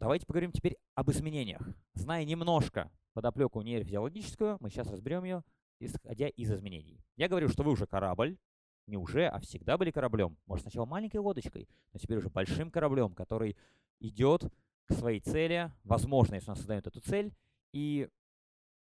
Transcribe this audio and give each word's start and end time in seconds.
давайте 0.00 0.26
поговорим 0.26 0.50
теперь 0.50 0.78
об 0.94 1.10
изменениях. 1.10 1.62
Зная 1.92 2.24
немножко 2.24 2.90
подоплеку 3.12 3.60
нейрофизиологическую, 3.60 4.56
мы 4.60 4.70
сейчас 4.70 4.90
разберем 4.90 5.24
ее, 5.24 5.44
исходя 5.78 6.28
из 6.28 6.50
изменений. 6.50 7.04
Я 7.16 7.28
говорю, 7.28 7.48
что 7.48 7.62
вы 7.62 7.72
уже 7.72 7.86
корабль, 7.86 8.38
не 8.86 8.96
уже, 8.96 9.26
а 9.26 9.38
всегда 9.40 9.76
были 9.76 9.90
кораблем. 9.90 10.38
Может, 10.46 10.64
сначала 10.64 10.86
маленькой 10.86 11.18
лодочкой, 11.18 11.68
но 11.92 11.98
теперь 11.98 12.16
уже 12.16 12.30
большим 12.30 12.70
кораблем, 12.70 13.14
который 13.14 13.56
идет 14.00 14.42
к 14.86 14.94
своей 14.94 15.20
цели, 15.20 15.70
возможно, 15.84 16.34
если 16.34 16.50
он 16.50 16.56
создает 16.56 16.86
эту 16.86 17.00
цель, 17.00 17.34
и 17.72 18.08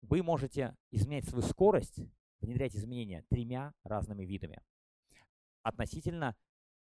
вы 0.02 0.24
можете 0.24 0.76
изменять 0.90 1.26
свою 1.26 1.44
скорость, 1.44 2.00
внедрять 2.42 2.76
изменения 2.76 3.24
тремя 3.30 3.74
разными 3.84 4.26
видами 4.26 4.62
относительно 5.62 6.36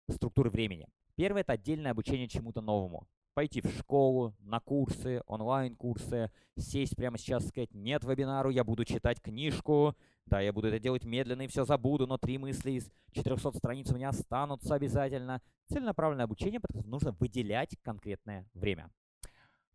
структуры 0.09 0.51
времени. 0.51 0.89
Первое– 1.17 1.41
это 1.43 1.53
отдельное 1.53 1.91
обучение 1.91 2.29
чему-то 2.29 2.63
новому. 2.63 3.07
Пойти 3.35 3.61
в 3.61 3.69
школу, 3.79 4.35
на 4.41 4.61
курсы, 4.61 5.23
онлайн-курсы, 5.27 6.31
сесть 6.59 6.97
прямо 6.97 7.17
сейчас 7.17 7.47
сказать 7.47 7.73
«нет 7.73 8.05
вебинару, 8.05 8.51
я 8.51 8.65
буду 8.65 8.85
читать 8.85 9.21
книжку», 9.23 9.95
да, 10.27 10.41
я 10.41 10.53
буду 10.53 10.69
это 10.69 10.79
делать 10.79 11.05
медленно 11.05 11.43
и 11.43 11.47
все 11.49 11.65
забуду, 11.65 12.07
но 12.07 12.17
три 12.17 12.39
мысли 12.39 12.73
из 12.73 12.91
400 13.13 13.53
страниц 13.59 13.91
у 13.91 13.97
меня 13.97 14.11
останутся 14.11 14.75
обязательно. 14.75 15.43
Целенаправленное 15.69 16.25
обучение, 16.25 16.61
потому 16.61 16.83
что 16.83 16.91
нужно 16.91 17.13
выделять 17.13 17.77
конкретное 17.83 18.47
время. 18.55 18.91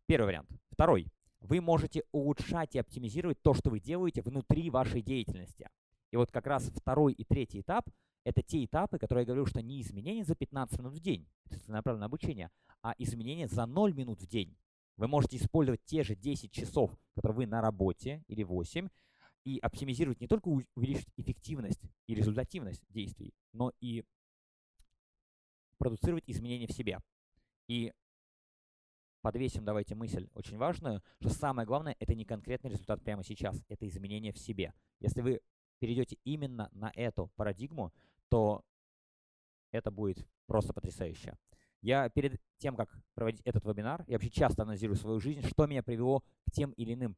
Первый 0.06 0.26
вариант. 0.26 0.50
Второй. 0.70 1.08
Вы 1.40 1.60
можете 1.60 2.04
улучшать 2.10 2.74
и 2.74 2.78
оптимизировать 2.78 3.40
то, 3.42 3.52
что 3.52 3.68
вы 3.68 3.80
делаете 3.80 4.22
внутри 4.22 4.70
вашей 4.70 5.02
деятельности. 5.02 5.68
И 6.10 6.16
вот 6.16 6.30
как 6.32 6.46
раз 6.46 6.70
второй 6.74 7.12
и 7.12 7.24
третий 7.24 7.60
этап– 7.60 7.88
это 8.26 8.42
те 8.42 8.64
этапы, 8.64 8.98
которые 8.98 9.22
я 9.22 9.26
говорю, 9.26 9.46
что 9.46 9.62
не 9.62 9.80
изменения 9.80 10.24
за 10.24 10.34
15 10.34 10.80
минут 10.80 10.94
в 10.94 10.98
день, 10.98 11.28
это 11.44 11.60
целенаправленное 11.60 12.06
обучение, 12.06 12.50
а 12.82 12.92
изменения 12.98 13.46
за 13.46 13.66
0 13.66 13.94
минут 13.94 14.20
в 14.20 14.26
день. 14.26 14.58
Вы 14.96 15.06
можете 15.06 15.36
использовать 15.36 15.84
те 15.84 16.02
же 16.02 16.16
10 16.16 16.50
часов, 16.50 16.98
которые 17.14 17.36
вы 17.36 17.46
на 17.46 17.60
работе, 17.60 18.24
или 18.26 18.42
8, 18.42 18.88
и 19.44 19.58
оптимизировать 19.60 20.20
не 20.20 20.26
только 20.26 20.48
увеличить 20.48 21.08
эффективность 21.16 21.80
и 22.08 22.16
результативность 22.16 22.82
действий, 22.88 23.32
но 23.52 23.72
и 23.80 24.02
продуцировать 25.78 26.24
изменения 26.26 26.66
в 26.66 26.72
себе. 26.72 26.98
И 27.68 27.92
подвесим 29.22 29.64
давайте 29.64 29.94
мысль 29.94 30.26
очень 30.34 30.56
важную, 30.56 31.00
что 31.20 31.28
самое 31.28 31.64
главное– 31.64 31.94
это 32.00 32.16
не 32.16 32.24
конкретный 32.24 32.70
результат 32.70 33.04
прямо 33.04 33.22
сейчас, 33.22 33.62
это 33.68 33.86
изменение 33.86 34.32
в 34.32 34.38
себе. 34.38 34.74
Если 34.98 35.20
вы 35.20 35.40
перейдете 35.78 36.16
именно 36.24 36.68
на 36.72 36.90
эту 36.96 37.30
парадигму, 37.36 37.92
то 38.28 38.62
это 39.72 39.90
будет 39.90 40.26
просто 40.46 40.72
потрясающе. 40.72 41.36
Я 41.82 42.08
перед 42.08 42.40
тем, 42.58 42.74
как 42.76 42.90
проводить 43.14 43.42
этот 43.44 43.64
вебинар, 43.64 44.04
я 44.06 44.16
вообще 44.16 44.30
часто 44.30 44.62
анализирую 44.62 44.96
свою 44.96 45.20
жизнь, 45.20 45.42
что 45.42 45.66
меня 45.66 45.82
привело 45.82 46.22
к 46.46 46.52
тем 46.52 46.72
или 46.72 46.94
иным 46.94 47.16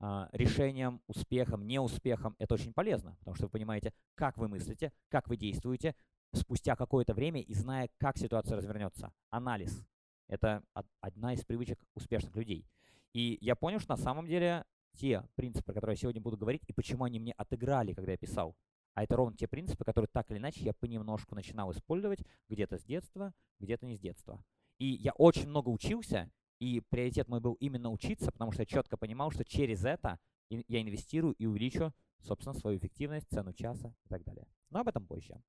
а, 0.00 0.28
решением, 0.32 1.00
успехом, 1.06 1.66
неуспехом, 1.66 2.34
это 2.38 2.54
очень 2.54 2.72
полезно, 2.72 3.14
потому 3.20 3.36
что 3.36 3.44
вы 3.44 3.50
понимаете, 3.50 3.94
как 4.16 4.36
вы 4.36 4.48
мыслите, 4.48 4.92
как 5.08 5.28
вы 5.28 5.36
действуете 5.36 5.94
спустя 6.34 6.74
какое-то 6.76 7.14
время 7.14 7.40
и 7.40 7.54
зная, 7.54 7.88
как 7.98 8.18
ситуация 8.18 8.56
развернется. 8.56 9.12
Анализ– 9.30 9.82
это 10.28 10.64
одна 11.00 11.34
из 11.34 11.44
привычек 11.44 11.78
успешных 11.94 12.34
людей. 12.34 12.66
И 13.12 13.38
я 13.40 13.54
понял, 13.54 13.78
что 13.78 13.94
на 13.94 14.02
самом 14.02 14.26
деле 14.26 14.64
те 14.94 15.24
принципы, 15.34 15.66
про 15.66 15.74
которые 15.74 15.94
я 15.94 16.00
сегодня 16.00 16.20
буду 16.20 16.36
говорить, 16.36 16.62
и 16.66 16.72
почему 16.72 17.04
они 17.04 17.20
мне 17.20 17.32
отыграли, 17.32 17.92
когда 17.92 18.12
я 18.12 18.18
писал, 18.18 18.56
а 18.94 19.04
это 19.04 19.16
ровно 19.16 19.36
те 19.36 19.48
принципы, 19.48 19.84
которые 19.84 20.08
так 20.12 20.30
или 20.30 20.38
иначе 20.38 20.62
я 20.62 20.74
понемножку 20.74 21.34
начинал 21.34 21.72
использовать 21.72 22.20
где-то 22.48 22.78
с 22.78 22.84
детства, 22.84 23.32
где-то 23.58 23.86
не 23.86 23.96
с 23.96 24.00
детства. 24.00 24.44
И 24.78 24.86
я 24.86 25.12
очень 25.12 25.48
много 25.48 25.70
учился, 25.70 26.30
и 26.58 26.80
приоритет 26.80 27.28
мой 27.28 27.40
был 27.40 27.54
именно 27.54 27.90
учиться, 27.90 28.30
потому 28.30 28.52
что 28.52 28.62
я 28.62 28.66
четко 28.66 28.96
понимал, 28.96 29.30
что 29.30 29.44
через 29.44 29.84
это 29.84 30.18
я 30.48 30.82
инвестирую 30.82 31.34
и 31.34 31.46
увеличу, 31.46 31.94
собственно, 32.20 32.54
свою 32.54 32.78
эффективность, 32.78 33.28
цену 33.30 33.52
часа 33.52 33.94
и 34.04 34.08
так 34.08 34.22
далее. 34.24 34.46
Но 34.70 34.80
об 34.80 34.88
этом 34.88 35.06
позже. 35.06 35.42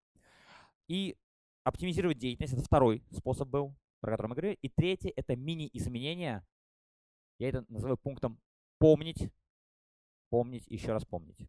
И 0.88 1.18
оптимизировать 1.64 2.18
деятельность– 2.18 2.54
это 2.56 2.64
второй 2.64 3.04
способ 3.12 3.50
был, 3.50 3.76
про 4.00 4.12
который 4.12 4.30
мы 4.30 4.36
говорили. 4.36 4.60
И 4.62 4.70
третий– 4.70 5.14
это 5.16 5.36
мини-изменения. 5.36 6.46
Я 7.40 7.50
это 7.50 7.66
называю 7.68 7.98
пунктом 7.98 8.40
«помнить», 8.80 9.32
«помнить», 10.30 10.68
еще 10.68 10.94
раз 10.94 11.06
«помнить». 11.06 11.48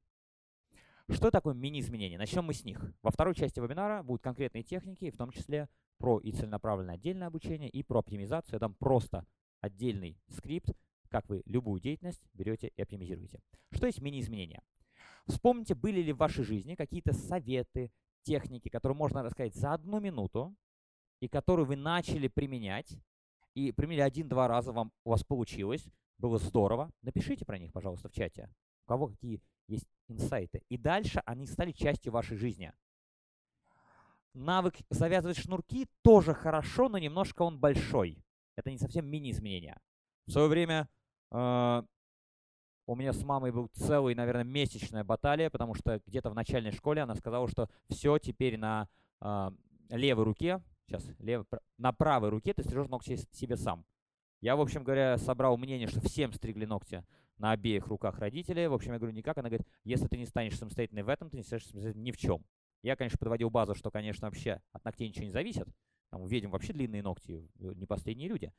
Что 1.10 1.30
такое 1.30 1.52
мини-изменения? 1.52 2.16
Начнем 2.16 2.44
мы 2.44 2.54
с 2.54 2.64
них. 2.64 2.80
Во 3.02 3.10
второй 3.10 3.34
части 3.34 3.60
вебинара 3.60 4.02
будут 4.02 4.22
конкретные 4.22 4.62
техники, 4.62 5.10
в 5.10 5.16
том 5.16 5.30
числе 5.30 5.68
про 5.98 6.18
и 6.18 6.32
целенаправленное 6.32 6.94
отдельное 6.94 7.26
обучение, 7.26 7.68
и 7.68 7.82
про 7.82 7.98
оптимизацию. 7.98 8.58
Я 8.60 8.68
просто 8.70 9.26
отдельный 9.60 10.18
скрипт, 10.28 10.70
как 11.10 11.28
вы 11.28 11.42
любую 11.44 11.80
деятельность 11.80 12.26
берете 12.32 12.72
и 12.74 12.82
оптимизируете. 12.82 13.40
Что 13.70 13.86
есть 13.86 14.00
мини-изменения? 14.00 14.62
Вспомните, 15.26 15.74
были 15.74 16.00
ли 16.00 16.12
в 16.12 16.16
вашей 16.16 16.42
жизни 16.42 16.74
какие-то 16.74 17.12
советы, 17.12 17.92
техники, 18.22 18.70
которые 18.70 18.96
можно 18.96 19.22
рассказать 19.22 19.54
за 19.54 19.74
одну 19.74 20.00
минуту, 20.00 20.56
и 21.20 21.28
которые 21.28 21.66
вы 21.66 21.76
начали 21.76 22.28
применять, 22.28 22.96
и 23.54 23.72
применили 23.72 24.00
один-два 24.00 24.48
раза, 24.48 24.72
вам, 24.72 24.90
у 25.04 25.10
вас 25.10 25.22
получилось, 25.22 25.86
было 26.18 26.38
здорово. 26.38 26.90
Напишите 27.02 27.44
про 27.44 27.58
них, 27.58 27.72
пожалуйста, 27.72 28.08
в 28.08 28.12
чате. 28.12 28.50
У 28.86 28.88
кого 28.88 29.08
какие 29.08 29.40
есть 29.68 29.86
инсайты. 30.08 30.62
И 30.68 30.76
дальше 30.76 31.22
они 31.26 31.46
стали 31.46 31.72
частью 31.72 32.12
вашей 32.12 32.36
жизни. 32.36 32.72
Навык 34.34 34.74
завязывать 34.90 35.38
шнурки 35.38 35.86
тоже 36.02 36.34
хорошо, 36.34 36.88
но 36.88 36.98
немножко 36.98 37.42
он 37.42 37.58
большой. 37.58 38.24
Это 38.56 38.70
не 38.70 38.78
совсем 38.78 39.06
мини-изменения. 39.06 39.80
В 40.26 40.32
свое 40.32 40.48
время 40.48 40.88
э, 41.30 41.82
у 42.86 42.96
меня 42.96 43.12
с 43.12 43.22
мамой 43.22 43.52
был 43.52 43.68
целый, 43.72 44.14
наверное, 44.14 44.44
месячная 44.44 45.04
баталия, 45.04 45.50
потому 45.50 45.74
что 45.74 46.00
где-то 46.06 46.30
в 46.30 46.34
начальной 46.34 46.72
школе 46.72 47.02
она 47.02 47.14
сказала, 47.14 47.48
что 47.48 47.68
все 47.88 48.18
теперь 48.18 48.58
на 48.58 48.88
э, 49.20 49.50
левой 49.90 50.24
руке, 50.24 50.62
сейчас, 50.86 51.04
лев, 51.18 51.46
на 51.78 51.92
правой 51.92 52.30
руке 52.30 52.54
ты 52.54 52.62
стрижешь 52.62 52.88
ногти 52.88 53.16
себе 53.32 53.56
сам. 53.56 53.84
Я, 54.40 54.56
в 54.56 54.60
общем 54.60 54.84
говоря, 54.84 55.16
собрал 55.16 55.56
мнение, 55.56 55.88
что 55.88 56.00
всем 56.00 56.32
стригли 56.32 56.66
ногти 56.66 57.04
на 57.38 57.52
обеих 57.52 57.86
руках 57.86 58.18
родителей. 58.18 58.68
В 58.68 58.74
общем, 58.74 58.92
я 58.92 58.98
говорю, 58.98 59.14
никак. 59.14 59.38
Она 59.38 59.48
говорит, 59.48 59.66
если 59.84 60.06
ты 60.06 60.16
не 60.18 60.26
станешь 60.26 60.58
самостоятельной 60.58 61.02
в 61.02 61.08
этом, 61.08 61.30
ты 61.30 61.36
не 61.36 61.42
станешь 61.42 61.66
самостоятельной 61.66 62.04
ни 62.04 62.12
в 62.12 62.16
чем. 62.16 62.44
Я, 62.82 62.96
конечно, 62.96 63.18
подводил 63.18 63.50
базу, 63.50 63.74
что, 63.74 63.90
конечно, 63.90 64.28
вообще 64.28 64.60
от 64.72 64.84
ногтей 64.84 65.08
ничего 65.08 65.24
не 65.24 65.30
зависит. 65.30 65.66
Там 66.10 66.22
у 66.22 66.28
вообще 66.48 66.72
длинные 66.72 67.02
ногти, 67.02 67.48
э, 67.58 67.72
не 67.74 67.86
последние 67.86 68.28
люди. 68.28 68.52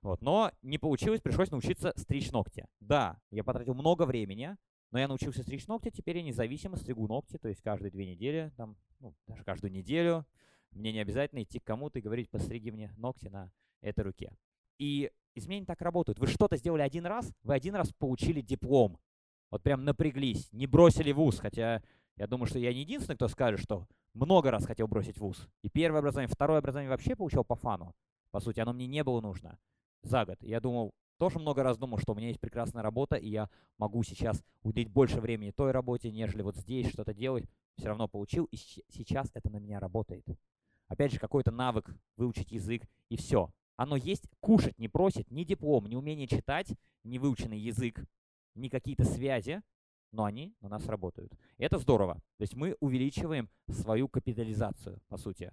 Вот. 0.00 0.22
Но 0.22 0.52
не 0.62 0.78
получилось, 0.78 1.20
пришлось 1.20 1.50
научиться 1.50 1.92
стричь 1.96 2.30
ногти. 2.30 2.66
Да, 2.80 3.20
я 3.30 3.42
потратил 3.42 3.74
много 3.74 4.04
времени, 4.04 4.56
но 4.90 4.98
я 4.98 5.08
научился 5.08 5.42
стричь 5.42 5.66
ногти, 5.66 5.90
теперь 5.90 6.18
я 6.18 6.22
независимо 6.22 6.76
стригу 6.76 7.08
ногти, 7.08 7.36
то 7.36 7.48
есть 7.48 7.62
каждые 7.62 7.90
две 7.90 8.06
недели, 8.06 8.52
там, 8.56 8.76
ну, 9.00 9.14
даже 9.26 9.44
каждую 9.44 9.72
неделю. 9.72 10.26
Мне 10.70 10.92
не 10.92 11.00
обязательно 11.00 11.42
идти 11.42 11.58
к 11.58 11.64
кому-то 11.64 11.98
и 11.98 12.02
говорить, 12.02 12.30
постриги 12.30 12.70
мне 12.70 12.92
ногти 12.96 13.28
на 13.28 13.50
этой 13.80 14.04
руке. 14.04 14.32
И 14.78 15.10
изменения 15.34 15.66
так 15.66 15.80
работают. 15.82 16.18
Вы 16.18 16.26
что-то 16.26 16.56
сделали 16.56 16.82
один 16.82 17.06
раз, 17.06 17.32
вы 17.42 17.54
один 17.54 17.74
раз 17.74 17.92
получили 17.92 18.40
диплом. 18.40 18.98
Вот 19.50 19.62
прям 19.62 19.84
напряглись, 19.84 20.52
не 20.52 20.66
бросили 20.66 21.12
вуз, 21.12 21.38
хотя 21.38 21.82
я 22.16 22.26
думаю, 22.26 22.46
что 22.46 22.58
я 22.58 22.72
не 22.72 22.80
единственный, 22.80 23.16
кто 23.16 23.28
скажет, 23.28 23.60
что 23.60 23.86
много 24.12 24.50
раз 24.50 24.66
хотел 24.66 24.86
бросить 24.88 25.18
вуз. 25.18 25.48
И 25.62 25.68
первое 25.68 26.00
образование, 26.00 26.32
второе 26.32 26.58
образование 26.58 26.90
вообще 26.90 27.16
получил 27.16 27.44
по 27.44 27.54
фану. 27.54 27.94
По 28.30 28.40
сути, 28.40 28.60
оно 28.60 28.72
мне 28.72 28.86
не 28.86 29.04
было 29.04 29.20
нужно 29.20 29.58
за 30.02 30.24
год. 30.24 30.38
Я 30.40 30.60
думал, 30.60 30.92
тоже 31.18 31.38
много 31.38 31.62
раз 31.62 31.78
думал, 31.78 31.98
что 31.98 32.12
у 32.12 32.16
меня 32.16 32.28
есть 32.28 32.40
прекрасная 32.40 32.82
работа, 32.82 33.16
и 33.16 33.28
я 33.28 33.48
могу 33.78 34.02
сейчас 34.02 34.42
уделить 34.62 34.90
больше 34.90 35.20
времени 35.20 35.50
той 35.50 35.70
работе, 35.70 36.10
нежели 36.10 36.42
вот 36.42 36.56
здесь 36.56 36.88
что-то 36.88 37.14
делать. 37.14 37.48
Все 37.76 37.88
равно 37.88 38.08
получил, 38.08 38.44
и 38.46 38.56
сейчас 38.56 39.30
это 39.34 39.50
на 39.50 39.56
меня 39.56 39.80
работает. 39.80 40.24
Опять 40.88 41.12
же, 41.12 41.18
какой-то 41.18 41.50
навык, 41.50 41.90
выучить 42.16 42.52
язык, 42.52 42.82
и 43.08 43.16
все. 43.16 43.50
Оно 43.76 43.96
есть, 43.96 44.24
кушать 44.40 44.78
не 44.78 44.88
просит, 44.88 45.30
ни 45.30 45.44
диплом, 45.44 45.86
ни 45.86 45.96
умение 45.96 46.26
читать, 46.26 46.68
ни 47.02 47.18
выученный 47.18 47.58
язык, 47.58 48.04
ни 48.54 48.68
какие-то 48.68 49.04
связи 49.04 49.62
но 50.14 50.24
они 50.24 50.54
на 50.60 50.68
нас 50.68 50.86
работают. 50.86 51.32
Это 51.58 51.78
здорово. 51.78 52.14
То 52.14 52.42
есть 52.42 52.54
мы 52.54 52.76
увеличиваем 52.80 53.50
свою 53.68 54.08
капитализацию, 54.08 55.00
по 55.08 55.16
сути, 55.16 55.52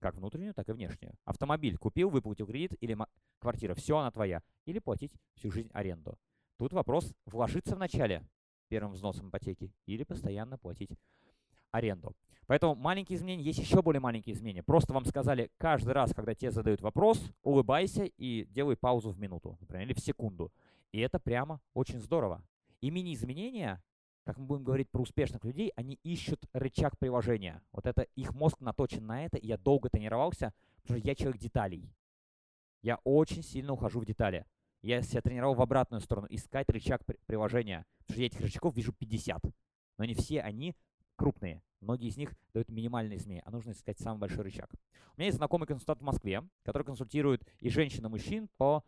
как 0.00 0.16
внутреннюю, 0.16 0.52
так 0.52 0.68
и 0.68 0.72
внешнюю. 0.72 1.14
Автомобиль 1.24 1.78
купил, 1.78 2.10
выплатил 2.10 2.46
кредит 2.46 2.74
или 2.80 2.98
квартира, 3.38 3.74
все, 3.74 3.98
она 3.98 4.10
твоя. 4.10 4.42
Или 4.66 4.80
платить 4.80 5.12
всю 5.34 5.50
жизнь 5.52 5.70
аренду. 5.72 6.18
Тут 6.58 6.72
вопрос, 6.72 7.14
вложиться 7.24 7.76
в 7.76 7.78
начале 7.78 8.26
первым 8.68 8.92
взносом 8.92 9.28
ипотеки 9.28 9.72
или 9.86 10.02
постоянно 10.02 10.58
платить 10.58 10.90
аренду. 11.70 12.16
Поэтому 12.50 12.74
маленькие 12.74 13.16
изменения, 13.16 13.44
есть 13.44 13.60
еще 13.60 13.80
более 13.80 14.00
маленькие 14.00 14.34
изменения. 14.34 14.64
Просто 14.64 14.92
вам 14.92 15.04
сказали, 15.04 15.52
каждый 15.56 15.92
раз, 15.92 16.12
когда 16.12 16.34
тебе 16.34 16.50
задают 16.50 16.80
вопрос, 16.80 17.22
улыбайся 17.44 18.06
и 18.16 18.44
делай 18.46 18.76
паузу 18.76 19.10
в 19.10 19.20
минуту, 19.20 19.56
например, 19.60 19.86
или 19.86 19.92
в 19.92 20.00
секунду. 20.00 20.52
И 20.90 20.98
это 20.98 21.20
прямо 21.20 21.60
очень 21.74 22.00
здорово. 22.00 22.42
И 22.80 22.90
мини-изменения 22.90 23.80
как 24.24 24.36
мы 24.36 24.46
будем 24.46 24.64
говорить 24.64 24.90
про 24.90 25.00
успешных 25.00 25.44
людей, 25.44 25.72
они 25.76 26.00
ищут 26.02 26.44
рычаг 26.52 26.98
приложения. 26.98 27.62
Вот 27.70 27.86
это 27.86 28.02
их 28.16 28.34
мозг 28.34 28.60
наточен 28.60 29.06
на 29.06 29.24
это, 29.24 29.38
и 29.38 29.46
я 29.46 29.56
долго 29.56 29.88
тренировался, 29.88 30.52
потому 30.82 30.98
что 30.98 31.08
я 31.08 31.14
человек 31.14 31.40
деталей. 31.40 31.94
Я 32.82 32.98
очень 33.04 33.44
сильно 33.44 33.74
ухожу 33.74 34.00
в 34.00 34.04
детали. 34.04 34.44
Я 34.82 35.02
себя 35.02 35.22
тренировал 35.22 35.54
в 35.54 35.62
обратную 35.62 36.00
сторону, 36.00 36.26
искать 36.30 36.68
рычаг 36.68 37.02
приложения. 37.26 37.86
Потому 37.98 38.14
что 38.14 38.20
я 38.20 38.26
этих 38.26 38.40
рычагов 38.40 38.74
вижу 38.74 38.92
50. 38.92 39.40
Но 39.98 40.04
не 40.04 40.14
все 40.14 40.40
они 40.40 40.74
крупные. 41.20 41.62
Многие 41.82 42.08
из 42.08 42.16
них 42.16 42.34
дают 42.54 42.70
минимальные 42.70 43.18
изменения, 43.18 43.42
а 43.44 43.50
нужно 43.50 43.72
искать 43.72 43.98
самый 43.98 44.20
большой 44.20 44.42
рычаг. 44.42 44.70
У 45.14 45.20
меня 45.20 45.26
есть 45.26 45.36
знакомый 45.36 45.66
консультант 45.66 46.00
в 46.00 46.04
Москве, 46.04 46.42
который 46.64 46.84
консультирует 46.84 47.46
и 47.58 47.68
женщин, 47.68 48.06
и 48.06 48.08
мужчин 48.08 48.48
по... 48.56 48.82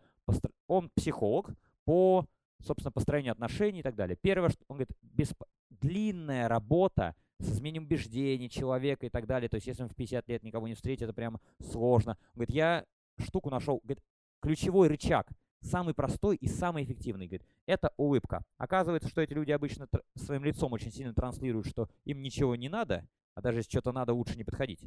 Он 0.67 0.89
психолог 0.97 1.51
по, 1.85 2.27
собственно, 2.65 2.91
построению 2.91 3.33
отношений 3.33 3.81
и 3.81 3.83
так 3.83 3.97
далее. 3.97 4.17
Первое, 4.17 4.49
что 4.49 4.65
он 4.69 4.79
говорит, 4.79 4.97
без... 5.03 5.35
длинная 5.69 6.49
работа 6.49 7.15
с 7.39 7.51
изменением 7.51 7.85
убеждений 7.85 8.49
человека 8.49 9.05
и 9.05 9.11
так 9.11 9.27
далее. 9.27 9.51
То 9.51 9.57
есть, 9.57 9.67
если 9.67 9.83
он 9.83 9.91
в 9.91 9.95
50 9.95 10.27
лет 10.29 10.43
никого 10.43 10.67
не 10.67 10.75
встретит, 10.75 11.03
это 11.03 11.13
прямо 11.13 11.39
сложно. 11.61 12.13
Он 12.13 12.37
говорит, 12.37 12.55
я 12.55 12.87
штуку 13.19 13.51
нашел, 13.51 13.81
говорит, 13.85 14.03
ключевой 14.41 14.89
рычаг 14.89 15.29
самый 15.63 15.95
простой 15.95 16.37
и 16.37 16.47
самый 16.47 16.85
эффективный, 16.85 17.27
говорит, 17.27 17.47
это 17.67 17.93
улыбка. 17.97 18.43
Оказывается, 18.59 19.09
что 19.09 19.21
эти 19.21 19.33
люди 19.33 19.51
обычно 19.53 19.89
своим 20.17 20.45
лицом 20.45 20.73
очень 20.73 20.91
сильно 20.91 21.15
транслируют, 21.15 21.67
что 21.67 21.89
им 22.05 22.23
ничего 22.23 22.57
не 22.57 22.69
надо, 22.69 23.07
а 23.35 23.41
даже 23.41 23.59
если 23.59 23.71
что-то 23.71 23.93
надо, 23.93 24.13
лучше 24.13 24.37
не 24.37 24.45
подходить. 24.45 24.81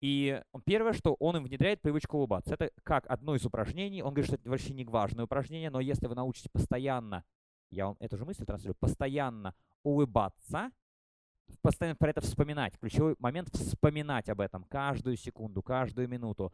И 0.00 0.42
первое, 0.64 0.92
что 0.92 1.14
он 1.20 1.36
им 1.36 1.44
внедряет 1.44 1.80
привычку 1.80 2.18
улыбаться. 2.18 2.54
Это 2.54 2.70
как 2.82 3.08
одно 3.08 3.36
из 3.36 3.46
упражнений. 3.46 4.02
Он 4.02 4.12
говорит, 4.12 4.26
что 4.26 4.34
это 4.34 4.50
вообще 4.50 4.74
не 4.74 4.84
важное 4.84 5.26
упражнение, 5.26 5.70
но 5.70 5.78
если 5.78 6.08
вы 6.08 6.16
научитесь 6.16 6.50
постоянно, 6.50 7.24
я 7.70 7.86
вам 7.86 7.96
эту 8.00 8.16
же 8.16 8.24
мысль 8.24 8.44
транслирую, 8.44 8.74
постоянно 8.74 9.54
улыбаться, 9.84 10.72
постоянно 11.62 11.96
про 11.96 12.10
это 12.10 12.20
вспоминать. 12.20 12.76
Ключевой 12.80 13.14
момент— 13.20 13.50
вспоминать 13.54 14.28
об 14.28 14.40
этом 14.40 14.64
каждую 14.64 15.16
секунду, 15.16 15.62
каждую 15.62 16.08
минуту 16.08 16.52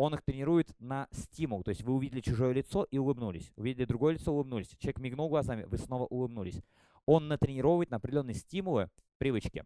он 0.00 0.14
их 0.14 0.22
тренирует 0.22 0.74
на 0.78 1.08
стимул. 1.10 1.62
То 1.62 1.68
есть 1.68 1.82
вы 1.82 1.92
увидели 1.92 2.22
чужое 2.22 2.52
лицо 2.52 2.84
и 2.90 2.96
улыбнулись. 2.96 3.52
Увидели 3.56 3.84
другое 3.84 4.14
лицо, 4.14 4.32
улыбнулись. 4.32 4.74
Человек 4.78 4.98
мигнул 4.98 5.28
глазами, 5.28 5.64
вы 5.64 5.76
снова 5.76 6.06
улыбнулись. 6.06 6.62
Он 7.04 7.28
натренировывает 7.28 7.90
на 7.90 7.98
определенные 7.98 8.32
стимулы, 8.32 8.88
привычки. 9.18 9.62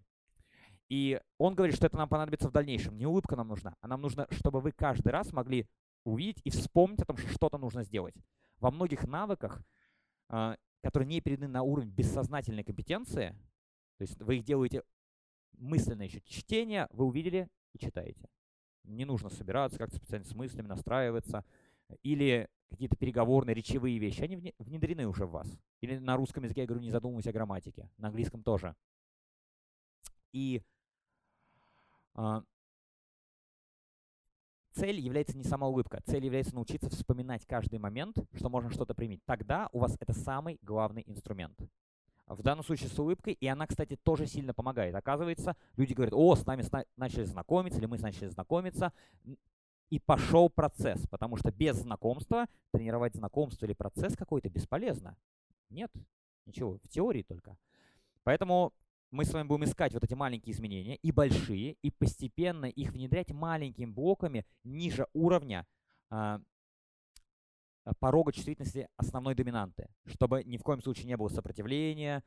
И 0.88 1.20
он 1.38 1.54
говорит, 1.54 1.76
что 1.76 1.86
это 1.86 1.96
нам 1.96 2.08
понадобится 2.08 2.48
в 2.48 2.52
дальнейшем. 2.52 2.98
Не 2.98 3.06
улыбка 3.06 3.36
нам 3.36 3.46
нужна, 3.46 3.76
а 3.80 3.86
нам 3.86 4.00
нужно, 4.00 4.26
чтобы 4.30 4.60
вы 4.60 4.72
каждый 4.72 5.10
раз 5.10 5.32
могли 5.32 5.68
увидеть 6.02 6.40
и 6.42 6.50
вспомнить 6.50 7.00
о 7.02 7.04
том, 7.04 7.16
что 7.16 7.28
что-то 7.28 7.56
нужно 7.56 7.84
сделать. 7.84 8.16
Во 8.58 8.72
многих 8.72 9.06
навыках, 9.06 9.62
а, 10.28 10.56
которые 10.82 11.06
не 11.06 11.20
переданы 11.20 11.46
на 11.46 11.62
уровень 11.62 11.90
бессознательной 11.90 12.64
компетенции, 12.64 13.36
то 13.98 14.02
есть 14.02 14.20
вы 14.20 14.38
их 14.38 14.44
делаете 14.44 14.82
мысленно 15.52 16.02
еще 16.02 16.20
чтение, 16.22 16.88
вы 16.90 17.04
увидели 17.04 17.48
и 17.72 17.78
читаете 17.78 18.28
не 18.84 19.04
нужно 19.04 19.30
собираться 19.30 19.78
как-то 19.78 19.96
специально 19.96 20.26
с 20.26 20.34
мыслями, 20.34 20.66
настраиваться. 20.66 21.44
Или 22.02 22.48
какие-то 22.70 22.96
переговорные, 22.96 23.54
речевые 23.54 23.98
вещи, 23.98 24.22
они 24.22 24.54
внедрены 24.58 25.06
уже 25.06 25.26
в 25.26 25.30
вас. 25.30 25.48
Или 25.80 25.98
на 25.98 26.16
русском 26.16 26.44
языке, 26.44 26.62
я 26.62 26.66
говорю, 26.66 26.82
не 26.82 26.90
задумывайся 26.90 27.30
о 27.30 27.32
грамматике. 27.32 27.90
На 27.98 28.08
английском 28.08 28.42
тоже. 28.42 28.74
И 30.32 30.62
э, 32.16 32.42
цель 34.72 34.98
является 34.98 35.36
не 35.36 35.44
сама 35.44 35.68
улыбка. 35.68 36.02
Цель 36.06 36.24
является 36.24 36.54
научиться 36.54 36.90
вспоминать 36.90 37.46
каждый 37.46 37.78
момент, 37.78 38.18
что 38.34 38.48
можно 38.48 38.70
что-то 38.70 38.94
применить. 38.94 39.24
Тогда 39.24 39.68
у 39.72 39.78
вас 39.78 39.96
это 40.00 40.12
самый 40.12 40.58
главный 40.62 41.04
инструмент 41.06 41.58
в 42.26 42.42
данном 42.42 42.64
случае 42.64 42.88
с 42.88 42.98
улыбкой, 42.98 43.34
и 43.34 43.46
она, 43.46 43.66
кстати, 43.66 43.96
тоже 43.96 44.26
сильно 44.26 44.54
помогает. 44.54 44.94
Оказывается, 44.94 45.56
люди 45.76 45.92
говорят, 45.92 46.14
о, 46.14 46.34
с 46.34 46.46
нами 46.46 46.62
сна 46.62 46.84
начали 46.96 47.24
знакомиться, 47.24 47.78
или 47.78 47.86
мы 47.86 47.98
начали 47.98 48.28
знакомиться, 48.28 48.92
и 49.90 49.98
пошел 49.98 50.48
процесс, 50.48 51.06
потому 51.08 51.36
что 51.36 51.52
без 51.52 51.76
знакомства 51.76 52.46
тренировать 52.72 53.14
знакомство 53.14 53.66
или 53.66 53.74
процесс 53.74 54.16
какой-то 54.16 54.48
бесполезно. 54.48 55.16
Нет, 55.70 55.90
ничего, 56.46 56.78
в 56.82 56.88
теории 56.88 57.22
только. 57.22 57.56
Поэтому 58.22 58.72
мы 59.10 59.24
с 59.24 59.32
вами 59.32 59.46
будем 59.46 59.64
искать 59.64 59.92
вот 59.92 60.02
эти 60.02 60.14
маленькие 60.14 60.54
изменения 60.54 60.96
и 60.96 61.12
большие, 61.12 61.76
и 61.82 61.90
постепенно 61.90 62.66
их 62.66 62.92
внедрять 62.92 63.30
маленькими 63.30 63.86
блоками 63.86 64.46
ниже 64.64 65.06
уровня 65.12 65.66
а, 66.10 66.40
порога 67.98 68.32
чувствительности 68.32 68.88
основной 68.96 69.34
доминанты, 69.34 69.88
чтобы 70.06 70.42
ни 70.44 70.56
в 70.56 70.62
коем 70.62 70.80
случае 70.80 71.06
не 71.06 71.16
было 71.16 71.28
сопротивления. 71.28 72.22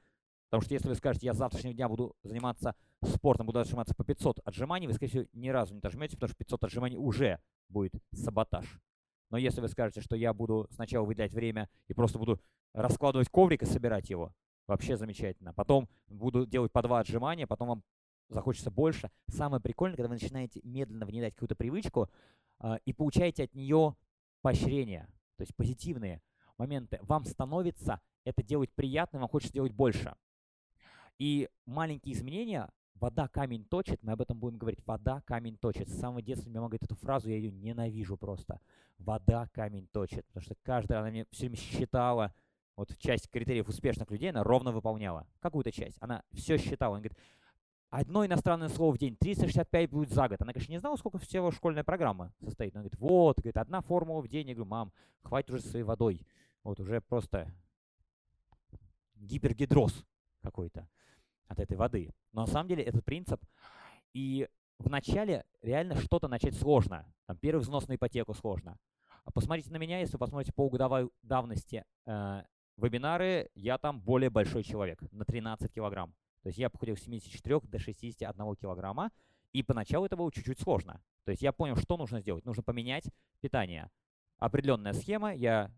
Потому 0.50 0.62
что 0.62 0.74
если 0.74 0.88
вы 0.88 0.95
скажете, 0.95 1.25
я 1.25 1.33
с 1.33 1.38
завтрашнего 1.38 1.74
дня 1.74 1.89
буду 1.89 2.15
заниматься 2.24 2.75
спортом, 3.04 3.48
буду 3.48 3.59
отжиматься 3.59 3.94
по 3.94 4.06
500 4.06 4.39
отжиманий, 4.45 4.88
вы, 4.88 4.94
скорее 4.94 5.09
всего, 5.09 5.25
ни 5.33 5.50
разу 5.50 5.74
не 5.74 5.81
отжмете, 5.83 6.15
потому 6.15 6.30
что 6.30 6.38
500 6.38 6.63
отжиманий 6.63 6.98
уже 6.98 7.39
будет 7.69 7.94
саботаж. 8.13 8.80
Но 9.30 9.38
если 9.38 9.59
вы 9.59 9.68
скажете, 9.68 10.00
что 10.01 10.15
я 10.15 10.33
буду 10.33 10.68
сначала 10.71 11.06
выделять 11.06 11.33
время 11.33 11.69
и 11.88 11.94
просто 11.94 12.18
буду 12.18 12.39
раскладывать 12.74 13.30
коврик 13.30 13.63
и 13.63 13.65
собирать 13.65 14.09
его, 14.09 14.33
вообще 14.68 14.95
замечательно. 14.95 15.54
Потом 15.54 15.89
буду 16.07 16.45
делать 16.45 16.71
по 16.71 16.81
два 16.81 17.00
отжимания, 17.00 17.45
потом 17.45 17.68
вам 17.68 17.83
захочется 18.30 18.71
больше. 18.71 19.09
Самое 19.27 19.62
прикольное, 19.62 19.98
когда 19.98 20.09
вы 20.09 20.15
начинаете 20.15 20.62
медленно 20.63 21.06
внедрять 21.06 21.33
какую-то 21.33 21.56
привычку 21.56 22.09
э, 22.59 22.77
и 22.86 22.94
получаете 22.94 23.44
от 23.44 23.54
нее 23.54 23.95
поощрение 24.42 25.07
то 25.38 25.44
есть 25.44 25.56
позитивные 25.56 26.22
моменты, 26.57 27.00
вам 27.04 27.25
становится 27.25 28.01
это 28.24 28.44
делать 28.44 28.72
приятно, 28.74 29.19
вам 29.19 29.30
хочется 29.30 29.54
делать 29.54 29.72
больше. 29.72 30.16
И 31.18 31.50
маленькие 31.66 32.13
изменения, 32.13 32.69
вода 32.95 33.28
камень 33.28 33.66
точит, 33.66 34.04
мы 34.04 34.13
об 34.13 34.22
этом 34.22 34.39
будем 34.39 34.57
говорить, 34.57 34.86
вода 34.86 35.22
камень 35.22 35.57
точит. 35.57 35.89
С 35.89 36.00
самого 36.00 36.22
детства 36.22 36.50
мне 36.50 36.60
мама 36.60 36.69
говорит 36.69 36.84
эту 36.84 36.95
фразу, 36.95 37.30
я 37.30 37.38
ее 37.38 37.51
ненавижу 37.51 38.18
просто. 38.18 38.60
Вода 38.98 39.48
камень 39.54 39.88
точит, 39.88 40.25
потому 40.28 40.44
что 40.44 40.56
каждая, 40.63 41.00
она 41.00 41.10
мне 41.10 41.25
все 41.31 41.48
время 41.48 41.57
считала, 41.57 42.33
вот 42.75 42.95
часть 43.00 43.30
критериев 43.30 43.68
успешных 43.68 44.10
людей 44.12 44.30
она 44.30 44.44
ровно 44.44 44.72
выполняла. 44.72 45.28
Какую-то 45.40 45.72
часть. 45.72 45.98
Она 46.00 46.24
все 46.31 46.57
считала. 46.57 46.95
Она 46.95 47.01
говорит, 47.01 47.18
одно 47.89 48.25
иностранное 48.25 48.69
слово 48.69 48.94
в 48.94 48.98
день, 48.98 49.16
365 49.16 49.89
будет 49.89 50.10
за 50.10 50.28
год. 50.28 50.42
Она, 50.42 50.54
конечно, 50.54 50.72
не 50.72 50.80
знала, 50.80 50.95
сколько 50.95 51.18
всего 51.18 51.51
школьная 51.51 51.84
программа 51.84 52.34
состоит. 52.44 52.75
Она 52.75 52.84
говорит, 52.84 53.00
вот, 53.00 53.38
говорит, 53.38 53.57
одна 53.57 53.81
формула 53.81 54.22
в 54.22 54.28
день. 54.28 54.50
Я 54.50 54.56
говорю, 54.56 54.69
мам, 54.69 54.92
хватит 55.24 55.51
уже 55.51 55.62
своей 55.62 55.84
водой. 55.84 56.25
Вот 56.63 56.80
уже 56.80 57.01
просто 57.01 57.51
гипергидроз 59.16 60.06
какой-то 60.42 60.88
от 61.48 61.60
этой 61.60 61.78
воды. 61.78 62.13
Но 62.34 62.42
на 62.42 62.48
самом 62.48 62.68
деле 62.68 62.84
этот 62.84 63.04
принцип. 63.06 63.42
И 64.13 64.48
вначале 64.80 65.45
реально 65.62 65.95
что-то 65.95 66.28
начать 66.28 66.56
сложно. 66.56 67.06
Там 67.25 67.38
первый 67.38 67.62
взнос 67.62 67.88
на 67.88 67.95
ипотеку 67.95 68.33
сложно. 68.33 68.78
А 69.26 69.31
посмотрите 69.31 69.71
на 69.71 69.78
меня, 69.78 70.00
если 70.00 70.14
вы 70.14 70.19
посмотрите 70.19 70.54
полугодовой 70.54 71.09
давности 71.21 71.83
э, 72.06 72.44
вебинары, 72.78 73.50
я 73.56 73.78
там 73.78 74.00
более 74.00 74.30
большой 74.30 74.64
человек, 74.64 75.02
на 75.12 75.26
13 75.26 75.71
килограмм. 75.73 76.14
То 76.47 76.49
есть 76.49 76.59
я 76.59 76.69
похудел 76.69 76.95
с 76.95 77.01
74 77.01 77.59
до 77.63 77.77
61 77.77 78.56
килограмма, 78.56 79.11
и 79.51 79.63
поначалу 79.63 80.06
это 80.06 80.16
было 80.16 80.31
чуть-чуть 80.31 80.61
сложно. 80.61 81.01
То 81.25 81.31
есть 81.31 81.44
я 81.44 81.51
понял, 81.51 81.75
что 81.75 81.97
нужно 81.97 82.21
сделать. 82.21 82.45
Нужно 82.45 82.63
поменять 82.63 83.04
питание. 83.42 83.92
Определенная 84.37 84.94
схема, 84.94 85.35
я 85.35 85.69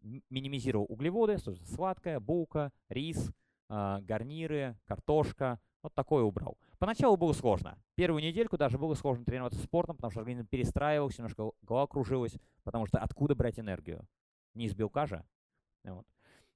минимизировал 0.00 0.86
углеводы, 0.88 1.36
сладкое, 1.66 2.18
булка, 2.18 2.72
рис, 2.88 3.30
э, 3.68 3.98
гарниры, 4.00 4.78
картошка. 4.86 5.60
Вот 5.82 5.92
такое 5.92 6.24
убрал. 6.24 6.56
Поначалу 6.78 7.18
было 7.18 7.34
сложно. 7.34 7.78
Первую 7.94 8.22
недельку 8.22 8.56
даже 8.56 8.78
было 8.78 8.94
сложно 8.94 9.26
тренироваться 9.26 9.62
спортом, 9.62 9.96
потому 9.96 10.12
что 10.12 10.20
организм 10.20 10.46
перестраивался, 10.46 11.18
немножко 11.18 11.50
голова 11.60 11.86
кружилась, 11.86 12.38
потому 12.62 12.86
что 12.86 12.96
откуда 13.00 13.34
брать 13.34 13.58
энергию? 13.58 14.08
Не 14.54 14.64
из 14.64 14.74
белка 14.74 15.04
же. 15.04 15.26
Вот. 15.84 16.06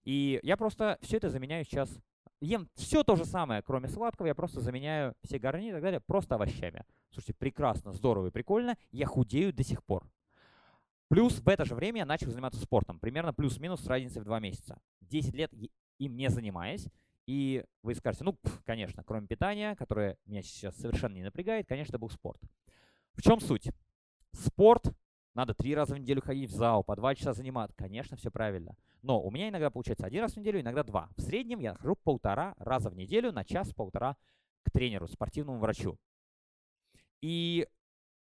И 0.04 0.40
я 0.42 0.56
просто 0.56 0.96
все 1.02 1.18
это 1.18 1.28
заменяю 1.28 1.66
сейчас 1.66 2.00
ем 2.40 2.68
все 2.74 3.04
то 3.04 3.16
же 3.16 3.24
самое, 3.24 3.62
кроме 3.62 3.88
сладкого, 3.88 4.26
я 4.26 4.34
просто 4.34 4.60
заменяю 4.60 5.14
все 5.22 5.38
гарниры 5.38 5.70
и 5.70 5.72
так 5.74 5.82
далее 5.82 6.00
просто 6.00 6.36
овощами. 6.36 6.84
Слушайте, 7.10 7.34
прекрасно, 7.34 7.92
здорово 7.92 8.28
и 8.28 8.30
прикольно, 8.30 8.76
я 8.92 9.06
худею 9.06 9.52
до 9.52 9.62
сих 9.62 9.84
пор. 9.84 10.08
Плюс 11.08 11.40
в 11.40 11.48
это 11.48 11.64
же 11.64 11.74
время 11.74 11.98
я 11.98 12.06
начал 12.06 12.30
заниматься 12.30 12.60
спортом, 12.60 13.00
примерно 13.00 13.34
плюс-минус 13.34 13.82
с 13.82 13.86
разницей 13.86 14.22
в 14.22 14.24
2 14.24 14.40
месяца. 14.40 14.80
10 15.00 15.34
лет 15.34 15.52
им 15.98 16.16
не 16.16 16.30
занимаясь, 16.30 16.88
и 17.26 17.64
вы 17.82 17.94
скажете, 17.94 18.24
ну, 18.24 18.32
пф, 18.34 18.62
конечно, 18.64 19.02
кроме 19.04 19.26
питания, 19.26 19.74
которое 19.74 20.16
меня 20.24 20.42
сейчас 20.42 20.76
совершенно 20.76 21.14
не 21.14 21.22
напрягает, 21.22 21.66
конечно, 21.66 21.98
был 21.98 22.10
спорт. 22.10 22.40
В 23.14 23.22
чем 23.22 23.40
суть? 23.40 23.70
Спорт 24.32 24.92
надо 25.34 25.54
три 25.54 25.74
раза 25.74 25.94
в 25.94 25.98
неделю 25.98 26.20
ходить 26.22 26.50
в 26.50 26.54
зал, 26.54 26.82
по 26.82 26.96
два 26.96 27.14
часа 27.14 27.32
заниматься. 27.32 27.76
Конечно, 27.76 28.16
все 28.16 28.30
правильно. 28.30 28.76
Но 29.02 29.22
у 29.22 29.30
меня 29.30 29.48
иногда 29.48 29.70
получается 29.70 30.06
один 30.06 30.22
раз 30.22 30.34
в 30.34 30.36
неделю, 30.36 30.60
иногда 30.60 30.82
два. 30.82 31.08
В 31.16 31.22
среднем 31.22 31.60
я 31.60 31.74
хожу 31.74 31.96
полтора 31.96 32.54
раза 32.58 32.90
в 32.90 32.96
неделю 32.96 33.32
на 33.32 33.44
час-полтора 33.44 34.16
к 34.64 34.70
тренеру, 34.70 35.06
спортивному 35.06 35.58
врачу. 35.58 35.96
И 37.22 37.66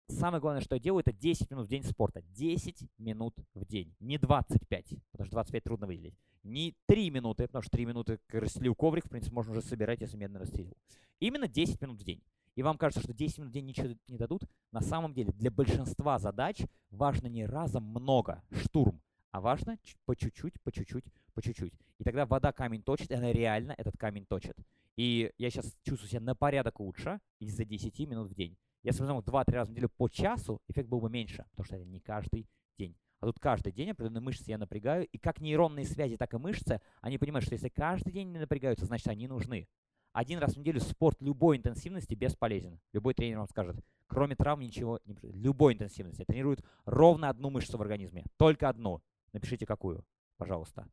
самое 0.09 0.41
главное, 0.41 0.61
что 0.61 0.75
я 0.75 0.81
делаю, 0.81 1.01
это 1.01 1.13
10 1.13 1.51
минут 1.51 1.67
в 1.67 1.71
день 1.71 1.83
спорта. 1.83 2.23
10 2.23 2.89
минут 2.99 3.35
в 3.55 3.65
день. 3.65 3.95
Не 3.99 4.19
25, 4.19 4.95
потому 5.13 5.27
что 5.27 5.37
25 5.37 5.65
трудно 5.65 5.87
выделить. 5.87 6.15
Не 6.43 6.75
3 6.87 7.11
минуты, 7.11 7.47
потому 7.47 7.63
что 7.63 7.73
3 7.73 7.87
минуты 7.87 8.21
расстелил 8.29 8.75
коврик, 8.75 9.07
в 9.07 9.11
принципе, 9.11 9.35
можно 9.35 9.53
уже 9.53 9.63
собирать, 9.63 10.01
если 10.01 10.17
медленно 10.17 10.41
расстелил. 10.41 10.77
Именно 11.19 11.49
10 11.49 11.81
минут 11.83 12.01
в 12.01 12.05
день 12.05 12.23
и 12.57 12.63
вам 12.63 12.79
кажется, 12.79 13.03
что 13.03 13.15
10 13.15 13.39
минут 13.39 13.51
в 13.51 13.55
день 13.55 13.67
ничего 13.67 13.95
не 14.09 14.19
дадут, 14.19 14.43
на 14.73 14.81
самом 14.81 15.15
деле 15.15 15.33
для 15.33 15.51
большинства 15.51 16.19
задач 16.19 16.61
важно 16.91 17.29
не 17.29 17.47
разом 17.47 17.85
много, 17.85 18.43
штурм, 18.51 19.01
А 19.31 19.41
важно 19.41 19.79
по 20.05 20.17
чуть-чуть, 20.17 20.61
по 20.63 20.73
чуть-чуть, 20.73 21.05
по 21.35 21.43
чуть-чуть. 21.43 21.73
И 21.99 22.05
тогда 22.05 22.27
вода 22.27 22.53
камень 22.53 22.83
точит, 22.83 23.11
и 23.11 23.15
она 23.15 23.33
реально 23.33 23.75
этот 23.79 23.97
камень 23.97 24.27
точит. 24.27 24.57
И 24.97 25.33
я 25.39 25.51
сейчас 25.51 25.75
чувствую 25.83 26.11
себя 26.11 26.21
на 26.21 26.35
порядок 26.35 26.81
лучше 26.81 27.21
из-за 27.39 27.65
10 27.65 27.99
минут 28.01 28.31
в 28.31 28.35
день. 28.35 28.57
Если 28.83 29.01
бы 29.01 29.07
знал 29.07 29.21
2-3 29.21 29.53
раза 29.53 29.71
в 29.71 29.73
неделю 29.73 29.91
по 29.91 30.09
часу, 30.09 30.61
эффект 30.69 30.89
был 30.89 31.01
бы 31.01 31.11
меньше, 31.11 31.45
потому 31.51 31.65
что 31.65 31.77
это 31.77 31.85
не 31.85 32.01
каждый 32.01 32.49
день. 32.79 32.97
А 33.21 33.27
тут 33.27 33.39
каждый 33.39 33.73
день 33.73 33.91
определенные 33.91 34.23
мышцы 34.23 34.45
я 34.47 34.59
напрягаю, 34.59 35.07
и 35.07 35.19
как 35.19 35.41
нейронные 35.41 35.85
связи, 35.85 36.17
так 36.17 36.33
и 36.33 36.39
мышцы, 36.39 36.81
они 37.03 37.19
понимают, 37.19 37.45
что 37.45 37.55
если 37.55 37.69
каждый 37.69 38.13
день 38.13 38.33
не 38.33 38.39
напрягаются, 38.39 38.87
значит 38.87 39.09
они 39.09 39.29
нужны. 39.29 39.69
Один 40.13 40.41
раз 40.41 40.55
в 40.55 40.57
неделю 40.59 40.81
спорт 40.81 41.21
любой 41.21 41.57
интенсивности 41.57 42.15
бесполезен. 42.15 42.81
Любой 42.93 43.15
тренер 43.15 43.39
вам 43.39 43.49
скажет, 43.49 43.77
кроме 44.09 44.35
травм 44.35 44.61
ничего 44.61 45.01
не 45.05 45.17
Любой 45.23 45.75
интенсивности. 45.75 46.25
Тренирует 46.25 46.65
ровно 46.85 47.29
одну 47.29 47.51
мышцу 47.51 47.79
в 47.79 47.83
организме. 47.83 48.25
Только 48.37 48.69
одну. 48.69 49.03
Напишите 49.33 49.67
какую, 49.67 50.05
пожалуйста. 50.37 50.89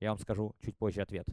Я 0.00 0.10
вам 0.10 0.18
скажу 0.18 0.54
чуть 0.60 0.76
позже 0.76 1.00
ответ. 1.00 1.26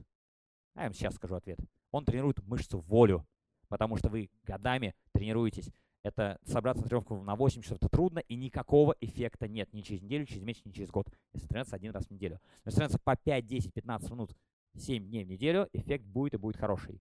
А 0.76 0.82
я 0.82 0.86
вам 0.86 0.94
сейчас 0.94 1.16
скажу 1.16 1.36
ответ. 1.36 1.60
Он 1.92 2.06
тренирует 2.06 2.42
мышцу 2.44 2.80
волю, 2.80 3.28
потому 3.68 3.98
что 3.98 4.10
вы 4.10 4.30
годами 4.44 4.96
тренируетесь. 5.12 5.72
Это 6.04 6.40
собраться 6.44 6.84
на 6.84 6.88
тренировку 6.88 7.22
на 7.22 7.36
8 7.36 7.62
часов 7.62 7.78
это 7.78 7.90
трудно, 7.90 8.20
и 8.20 8.36
никакого 8.36 8.96
эффекта 9.02 9.50
нет 9.50 9.74
ни 9.74 9.82
через 9.82 10.02
неделю, 10.02 10.26
через 10.26 10.44
месяц, 10.44 10.64
ни 10.64 10.72
через 10.72 10.90
год. 10.90 11.10
Если 11.34 11.48
тренироваться 11.48 11.76
один 11.76 11.92
раз 11.92 12.06
в 12.06 12.12
неделю. 12.12 12.40
Если 12.64 12.78
тренироваться 12.78 13.00
по 13.00 13.18
5, 13.18 13.46
10, 13.46 13.74
15 13.74 14.12
минут 14.12 14.36
7 14.78 15.08
дней 15.08 15.26
в 15.26 15.28
неделю, 15.28 15.68
эффект 15.74 16.06
будет 16.06 16.34
и 16.34 16.38
будет 16.38 16.58
хороший. 16.58 16.98